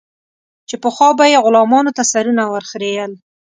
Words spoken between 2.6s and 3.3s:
خرئېل.